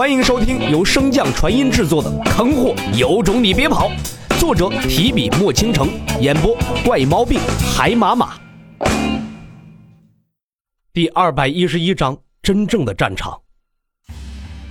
[0.00, 3.90] 欢迎收听由升降传音制作的《坑货有种你别跑》，
[4.40, 5.90] 作者提笔墨倾城，
[6.22, 7.38] 演播怪毛病
[7.76, 8.32] 海马马。
[10.94, 13.38] 第二百一十一章：真正的战场。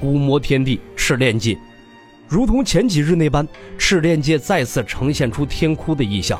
[0.00, 1.56] 古魔天地赤炼界，
[2.26, 3.46] 如同前几日那般，
[3.78, 6.36] 赤炼界再次呈现出天哭的异象。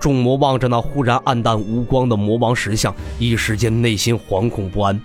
[0.00, 4.98] 众魔望着那忽然暗淡无光的魔王石像，一时间内心惶恐不安。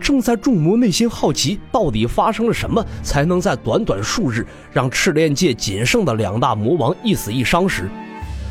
[0.00, 7.88] 正在众魔内心好奇到底发生了什么，才能在短短数日让赤炼界仅剩的两大魔王一死一伤时，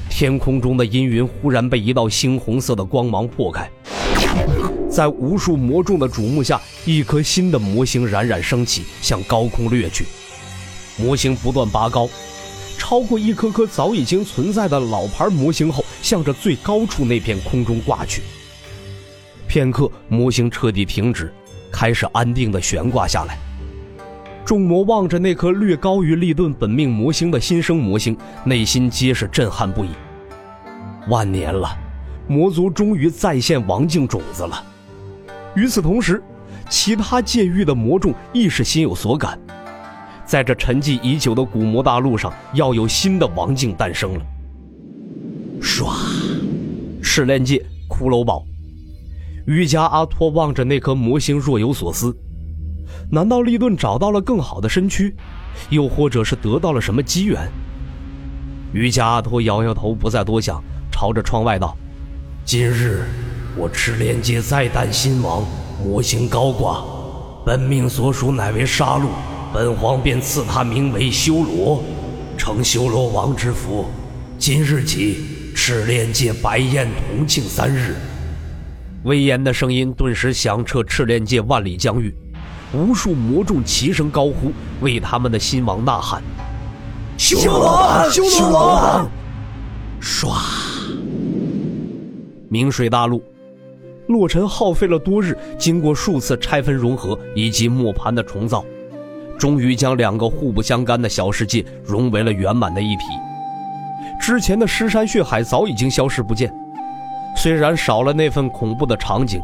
[0.09, 3.69] 天空中的阴云忽然被一道猩红色的光芒破开，
[4.89, 10.05] 在无数魔众的瞩目下，一颗新的魔星冉冉升起，向高空掠去。
[10.97, 12.09] 魔星不断拔高。
[12.75, 18.21] 超过一颗颗早已经存在的老牌模型后，向着最高处那片空中挂去。
[19.53, 21.31] 片刻，模型彻底停止，
[21.71, 23.37] 开始安定的悬挂下来。
[24.43, 29.89] 众魔望着那颗略高于利顿本命魔星的新生魔星，内心皆是震撼不已。
[31.07, 31.69] 万年了，
[32.27, 34.59] 魔族终于再现王境种子了。
[35.55, 36.23] 与此同时，
[36.67, 39.39] 其他界域的魔众亦是心有所感。
[40.25, 44.25] 在这沉寂已久的古魔大陆上，要有新的王境诞生了。
[45.61, 45.93] 唰，
[47.03, 48.43] 试炼界骷髅堡，
[49.45, 52.15] 瑜伽阿托望着那颗魔星，若有所思。
[53.11, 55.13] 难道利顿找到了更好的身躯，
[55.69, 57.51] 又或者是得到了什么机缘？
[58.73, 61.75] 瑜伽阿托摇摇头，不再多想，朝着窗外道
[62.45, 63.03] ：“今日
[63.57, 65.45] 我赤炼界再诞新王，
[65.83, 66.83] 魔星高挂，
[67.45, 69.07] 本命所属乃为杀戮。”
[69.53, 71.83] 本皇便赐他名为修罗，
[72.35, 73.85] 承修罗王之福。
[74.39, 77.95] 今日起，赤炼界白宴同庆三日。
[79.03, 82.15] 威严的声音顿时响彻赤炼界万里疆域，
[82.73, 86.23] 无数魔众齐声高呼，为他们的新王呐喊。
[87.17, 89.09] 修罗王，修罗王！
[90.01, 90.33] 唰！
[92.49, 93.21] 明水大陆，
[94.07, 98.63] 洛尘耗费了多日，经过数次拆分融合以及磨盘的重造。
[99.37, 103.03] 终于将两个互不相干的小世界融为了圆满的一体。
[104.21, 106.53] 之前的尸山血海早已经消失不见，
[107.43, 109.41] 虽然少了那份恐怖的场景，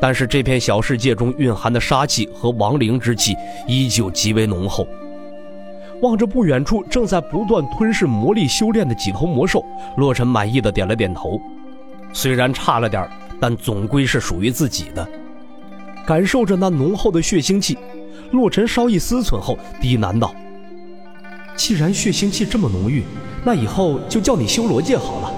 [0.00, 3.36] 但是这片小世界中蕴含的杀气和亡灵之气
[3.68, 4.84] 依旧极为浓厚。
[6.02, 9.64] 望着不远处正在不断吞噬魔力修炼的几头魔兽，
[9.98, 11.40] 洛尘满意的点了点头。
[12.12, 15.08] 虽然差了点，但总归是属于自己的。
[16.04, 17.78] 感受着那浓厚的血腥气。
[18.32, 20.34] 洛尘稍一思忖后，低喃道
[21.54, 23.04] ：“既然血腥气这么浓郁，
[23.44, 25.32] 那以后就叫你修罗界好了。”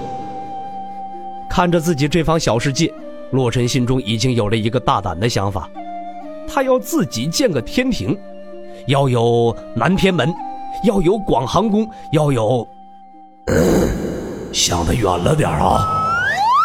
[1.51, 2.89] 看着自己这方小世界，
[3.31, 5.69] 洛尘心中已经有了一个大胆的想法，
[6.47, 8.17] 他要自己建个天庭，
[8.87, 10.33] 要有南天门，
[10.85, 12.65] 要有广寒宫，要有
[14.53, 15.85] 想得远了点啊！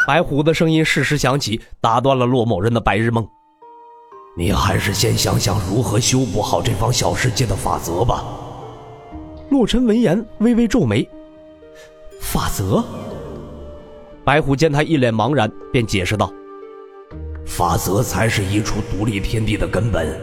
[0.07, 3.27] 白虎的声音适时响起，打断了洛某人的白日梦。
[4.39, 8.25] 你还是先想想如何修补好这方小世界的法则吧。
[9.51, 11.09] 洛尘闻言微微皱眉。
[12.21, 12.85] 法则？
[14.27, 16.33] 白虎见他一脸茫然，便解释道
[17.47, 20.19] ：“法则才是一处独立天地的根本。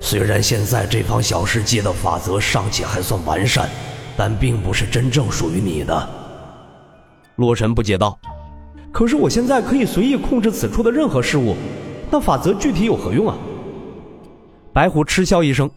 [0.00, 3.68] 虽然现在这方小世界的法则尚且还算完善，
[4.16, 6.08] 但并不是真正属于你的。”
[7.36, 8.18] 洛尘不解道
[8.90, 11.54] ：“可是我现在可以随意控制此处的任何事物。”
[12.10, 13.36] 那法则具体有何用啊？
[14.72, 15.70] 白虎嗤笑一声：“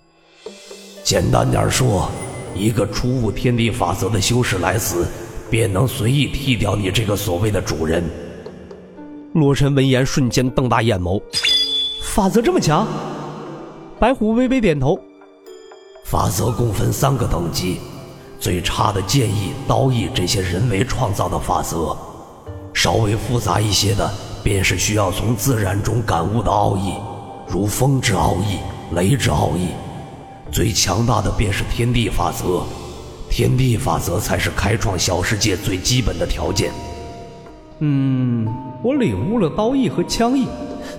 [1.06, 2.10] 简单点说，
[2.56, 5.06] 一个初悟天地法则的修士来此，
[5.52, 8.04] 便能随意剃掉你这个所谓的主人。”
[9.36, 11.22] 洛尘闻言，瞬间瞪大眼眸
[12.02, 12.88] ：“法则这么强？”
[14.00, 15.00] 白虎微微点头
[16.06, 17.78] ：“法则共分三个等级，
[18.40, 21.96] 最差的剑意、刀意这些人为创造的法则，
[22.74, 24.10] 稍微复杂一些的。”
[24.44, 26.96] 便是需要从自然中感悟的奥义，
[27.48, 28.58] 如风之奥义、
[28.96, 29.68] 雷之奥义。
[30.52, 32.64] 最强大的便是天地法则，
[33.32, 36.70] 天地法则才是开创小世界最基本的条件。
[37.80, 38.46] 嗯，
[38.84, 40.46] 我领悟了刀意和枪意，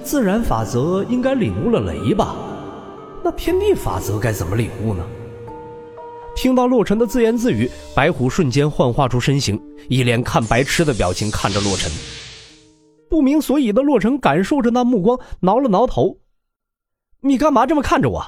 [0.03, 2.35] 自然法则应该领悟了雷吧？
[3.23, 5.05] 那天地法则该怎么领悟呢？
[6.35, 11.93] 听到洛尘的自言自语，白虎瞬间幻化出身形，一脸看白痴的表情看着洛尘。
[13.11, 16.17] 不明所以的洛尘感受着那目光，挠了挠头
[17.21, 18.25] ：“你干嘛这么看着我？”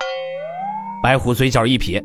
[1.03, 2.05] 白虎嘴角一撇：“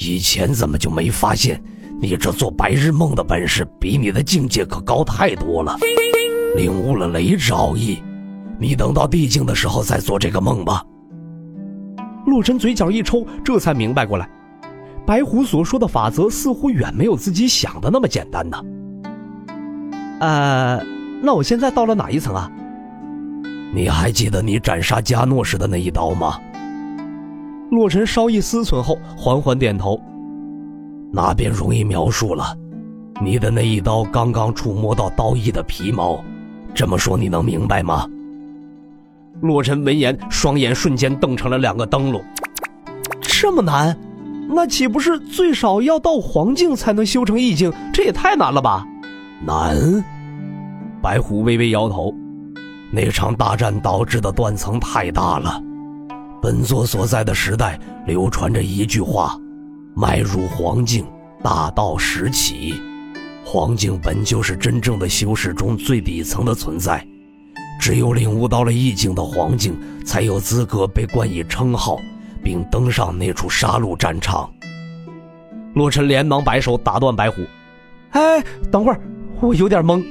[0.00, 1.60] 以前怎么就没发现
[2.00, 5.76] 你这做白日梦的本事比你的境界可高太多了？
[6.56, 8.00] 领悟了雷之奥义，
[8.58, 10.84] 你等到地境的时候再做这个梦吧。”
[12.26, 14.30] 洛尘嘴角一抽，这才明白过来，
[15.04, 18.62] 白虎所说的法则似乎远没有自己想的那么简单呢。
[20.20, 20.80] 呃，
[21.20, 22.50] 那我现在到了哪一层啊？
[23.74, 26.38] 你还记得你斩杀加诺时的那一刀吗？
[27.70, 30.00] 洛尘稍一思忖后，缓缓点头。
[31.12, 32.56] 那便容易描述了，
[33.22, 36.22] 你的那一刀刚刚触摸到刀翼的皮毛，
[36.74, 38.06] 这么说你能明白吗？
[39.40, 42.22] 洛尘闻言，双眼瞬间瞪成了两个灯笼。
[43.20, 43.96] 这么难？
[44.50, 47.72] 那岂不是最少要到黄境才能修成意境？
[47.92, 48.84] 这也太难了吧！
[49.44, 49.76] 难？
[51.00, 52.12] 白虎微微摇头。
[52.90, 55.62] 那场大战导致的断层太大了。
[56.40, 59.36] 本座所在的时代流传着一句话：
[59.94, 61.04] 迈入黄境，
[61.42, 62.74] 大道始起。
[63.44, 67.04] 黄境本就是真正的修士中最底层的存在。
[67.80, 71.96] 只有领悟到了意境的黄境，才有资格被冠以称号，
[72.42, 74.48] 并登上那处杀戮战场。
[75.74, 77.42] 洛尘连忙摆手打断白虎
[78.10, 79.00] ：“哎，等会儿，
[79.40, 80.04] 我有点懵。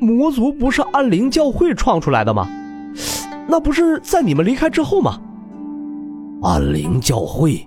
[0.00, 2.48] 魔族不是暗灵教会创出来的吗？
[3.48, 5.20] 那不是在你们离开之后吗？”
[6.42, 7.66] 暗灵教会，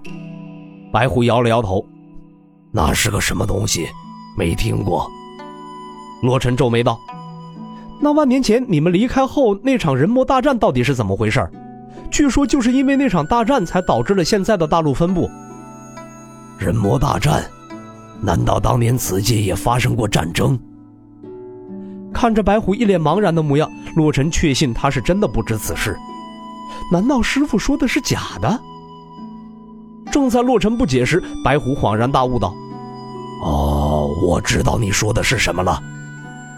[0.94, 1.84] 白虎摇了摇头
[2.72, 3.88] ：“那是个什么东西？
[4.38, 5.10] 没听过。”
[6.22, 7.00] 洛尘皱眉道。
[8.00, 11.50] 那万年前你们离开后那场人魔大战到底是怎么回事？
[12.12, 15.30] 据说就是因为那场大战才导致了现在的大陆分布。
[16.58, 17.44] 人魔大战？
[18.22, 20.58] 难道当年此界也发生过战争？
[22.14, 25.98] 看着白虎一脸茫然的模样，洛尘确信他是真的不知此事。
[26.92, 28.60] 难道师傅说的是假的？
[30.12, 32.54] 正在洛尘不解时，白虎恍然大悟道
[33.46, 35.80] ：“哦，我知道你说的是什么了。”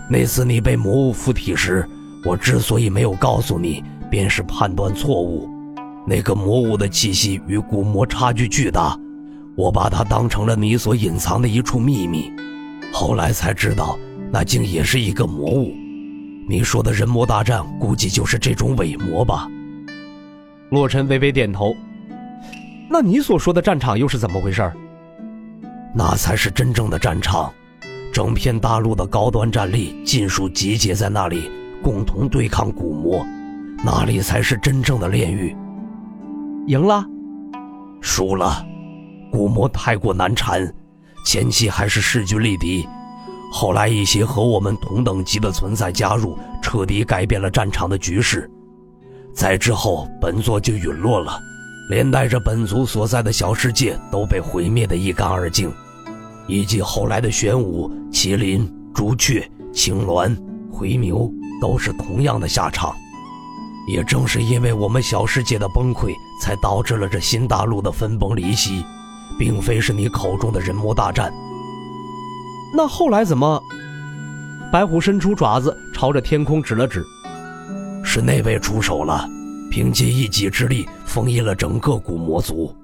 [0.09, 1.88] 那次你被魔物附体时，
[2.25, 5.50] 我之所以没有告诉你，便是判断错误。
[6.07, 8.97] 那个魔物的气息与古魔差距巨大，
[9.56, 12.31] 我把它当成了你所隐藏的一处秘密。
[12.91, 13.97] 后来才知道，
[14.31, 15.74] 那竟也是一个魔物。
[16.50, 19.47] 你说的人魔大战，估计就是这种伪魔吧？
[20.71, 21.75] 洛尘微微点头。
[22.89, 24.71] 那你所说的战场又是怎么回事？
[25.94, 27.51] 那才是真正的战场。
[28.13, 31.51] 整片大陆的高端战力尽数集结在那里，
[31.83, 33.25] 共同对抗古魔，
[33.83, 35.56] 那里才是真正的炼狱。
[36.68, 37.06] 赢了，
[38.00, 38.65] 输了，
[39.29, 40.74] 古魔太过难缠，
[41.25, 42.88] 前期还是势均力敌，
[43.51, 48.50] 后来一些和我们同等级的存在加入，彻底改变了战场的局势。
[49.33, 51.39] 在之后，本座就陨落了，
[51.89, 55.71] 连带着本族所在的小世界都被毁灭的一干二净。
[56.47, 60.35] 以及后来的玄武、麒麟、朱雀、青鸾、
[60.69, 61.31] 回牛，
[61.61, 62.93] 都是同样的下场。
[63.87, 68.83] 也正是因为我们小世界的崩溃，才导致了这新大陆的分崩离析，
[69.39, 71.31] 并非是你口中的人魔大战。
[72.75, 73.61] 那后来怎么？
[74.71, 77.05] 白虎伸出爪子，朝着天空指了指
[78.13, 79.25] ：“是那位出手了，
[79.71, 82.75] 凭借一己之力封印了整个古魔族。”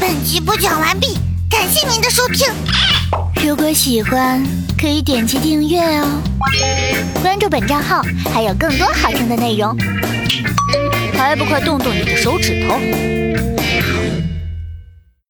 [0.00, 1.14] 本集播讲完毕，
[1.48, 2.48] 感谢您的收听。
[3.46, 4.44] 如果喜欢，
[4.76, 6.20] 可以点击订阅哦，
[7.22, 8.02] 关注本账号
[8.34, 9.78] 还有更多好听的内容。
[11.14, 13.19] 还不快动动你的手指头！